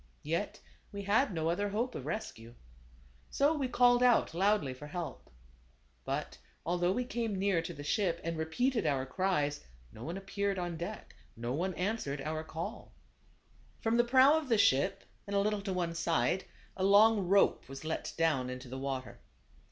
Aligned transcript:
Yet 0.23 0.59
we 0.91 1.03
had 1.03 1.31
no 1.31 1.47
other 1.47 1.69
hope 1.69 1.93
of 1.93 2.07
rescue. 2.07 2.55
So 3.29 3.53
we 3.53 3.67
called 3.67 4.01
out 4.01 4.33
loudly 4.33 4.73
for 4.73 4.87
help. 4.87 5.29
But, 6.05 6.39
although 6.65 6.91
we 6.91 7.05
came 7.05 7.37
near 7.37 7.61
to 7.61 7.71
the 7.71 7.83
ship, 7.83 8.19
and 8.23 8.35
repeated 8.35 8.87
our 8.87 9.05
cries, 9.05 9.63
no 9.91 10.03
one 10.03 10.17
appeared 10.17 10.57
on 10.57 10.75
deck; 10.75 11.15
no 11.37 11.53
one 11.53 11.75
answered 11.75 12.19
our 12.21 12.43
call. 12.43 12.93
From 13.79 13.97
the 13.97 14.03
prow 14.03 14.35
of 14.39 14.49
the 14.49 14.57
ship, 14.57 15.03
and 15.27 15.35
a 15.35 15.39
little 15.39 15.61
to 15.61 15.71
one 15.71 15.93
side, 15.93 16.45
a 16.75 16.83
long 16.83 17.27
rope 17.27 17.69
was 17.69 17.85
let 17.85 18.11
down 18.17 18.49
into 18.49 18.69
the 18.69 18.79
water. 18.79 19.19